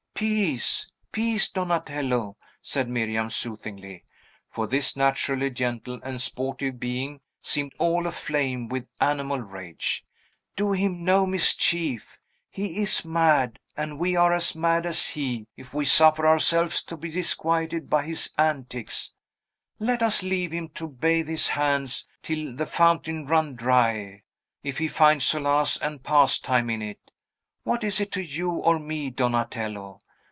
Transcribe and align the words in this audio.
"Peace, 0.21 0.87
peace, 1.11 1.49
Donatello!" 1.49 2.37
said 2.61 2.87
Miriam 2.87 3.31
soothingly, 3.31 4.03
for 4.51 4.67
this 4.67 4.95
naturally 4.95 5.49
gentle 5.49 5.99
and 6.03 6.21
sportive 6.21 6.79
being 6.79 7.21
seemed 7.41 7.73
all 7.79 8.05
aflame 8.05 8.67
with 8.67 8.87
animal 9.01 9.39
rage. 9.39 10.05
"Do 10.55 10.73
him 10.73 11.03
no 11.03 11.25
mischief! 11.25 12.19
He 12.51 12.83
is 12.83 13.03
mad; 13.03 13.57
and 13.75 13.97
we 13.97 14.15
are 14.15 14.31
as 14.31 14.53
mad 14.55 14.85
as 14.85 15.07
he, 15.07 15.47
if 15.57 15.73
we 15.73 15.85
suffer 15.85 16.27
ourselves 16.27 16.83
to 16.83 16.95
be 16.97 17.09
disquieted 17.09 17.89
by 17.89 18.03
his 18.03 18.29
antics. 18.37 19.13
Let 19.79 20.03
us 20.03 20.21
leave 20.21 20.51
him 20.51 20.69
to 20.75 20.87
bathe 20.87 21.29
his 21.29 21.47
hands 21.47 22.05
till 22.21 22.53
the 22.55 22.67
fountain 22.67 23.25
run 23.25 23.55
dry, 23.55 24.21
if 24.61 24.77
he 24.77 24.87
find 24.87 25.23
solace 25.23 25.77
and 25.77 26.03
pastime 26.03 26.69
in 26.69 26.83
it. 26.83 26.99
What 27.63 27.83
is 27.83 27.99
it 27.99 28.11
to 28.11 28.21
you 28.23 28.51
or 28.51 28.77
me, 28.77 29.09
Donatello? 29.09 29.99